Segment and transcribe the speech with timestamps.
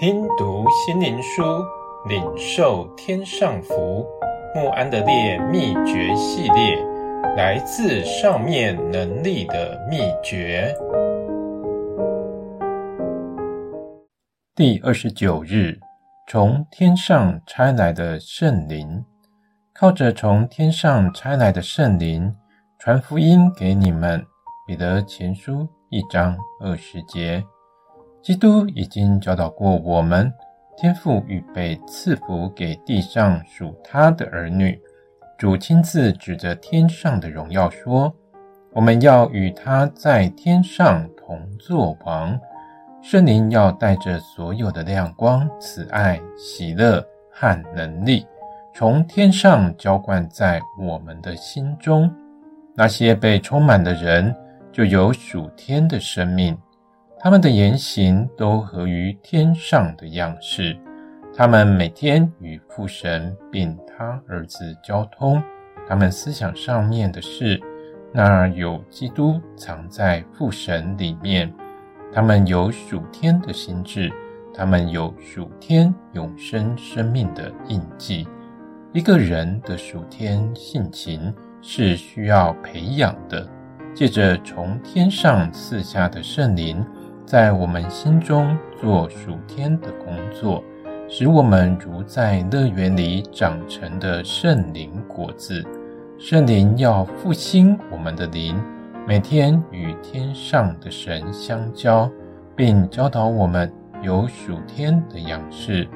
[0.00, 1.42] 听读心灵书，
[2.08, 4.06] 领受天上福。
[4.54, 6.76] 穆安德烈秘诀系列，
[7.36, 10.72] 来自上面能力的秘诀。
[14.54, 15.76] 第二十九日，
[16.28, 19.04] 从天上差来的圣灵，
[19.74, 22.32] 靠着从天上差来的圣灵，
[22.78, 24.24] 传福音给你们。
[24.64, 27.42] 彼得前书一章二十节。
[28.20, 30.32] 基督已经教导过我们，
[30.76, 34.78] 天父预备赐福给地上属他的儿女。
[35.38, 38.12] 主亲自指着天上的荣耀说
[38.74, 42.38] ：“我们要与他在天上同作王。
[43.00, 48.26] 圣灵要带着所有的亮光、慈爱、喜乐和能力，
[48.74, 52.12] 从天上浇灌在我们的心中。
[52.74, 54.34] 那些被充满的人，
[54.72, 56.58] 就有属天的生命。”
[57.20, 60.78] 他们的言行都合于天上的样式，
[61.36, 65.42] 他们每天与父神并他儿子交通，
[65.88, 67.60] 他们思想上面的事，
[68.12, 71.52] 那儿有基督藏在父神里面，
[72.12, 74.12] 他们有属天的心智，
[74.54, 78.28] 他们有属天永生生命的印记。
[78.92, 83.44] 一个人的属天性情是需要培养的，
[83.92, 86.86] 借着从天上赐下的圣灵。
[87.28, 90.64] 在我们心中做属天的工作，
[91.10, 95.62] 使我们如在乐园里长成的圣灵果子。
[96.18, 98.58] 圣灵要复兴我们的灵，
[99.06, 102.10] 每天与天上的神相交，
[102.56, 105.86] 并教导我们有属天的样式。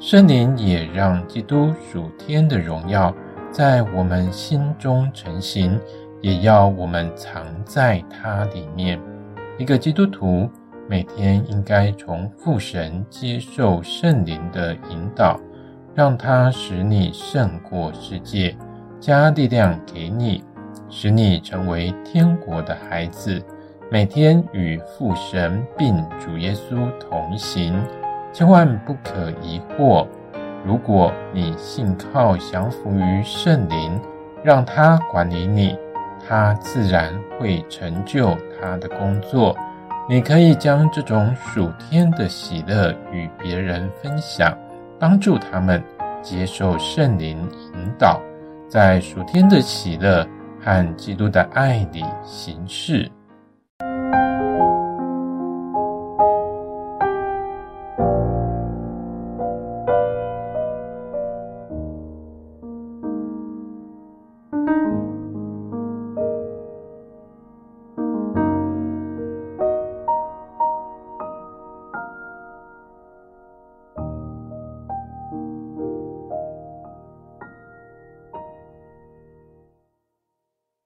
[0.00, 3.14] 圣灵也让基督属天的荣耀
[3.50, 5.78] 在我们心中成形，
[6.22, 8.98] 也要我们藏在它里面。
[9.58, 10.48] 一个基督徒。
[10.90, 15.38] 每天应该从父神接受圣灵的引导，
[15.94, 18.56] 让他使你胜过世界，
[18.98, 20.42] 加力量给你，
[20.88, 23.44] 使你成为天国的孩子。
[23.90, 27.78] 每天与父神并主耶稣同行，
[28.32, 30.06] 千万不可疑惑。
[30.64, 34.00] 如果你信靠降服于圣灵，
[34.42, 35.78] 让他管理你，
[36.26, 39.54] 他自然会成就他的工作。
[40.10, 44.56] 你可以将这种属天的喜乐与别人分享，
[44.98, 45.82] 帮助他们
[46.22, 47.38] 接受圣灵
[47.74, 48.18] 引导，
[48.70, 50.26] 在属天的喜乐
[50.64, 53.06] 和基督的爱里行事。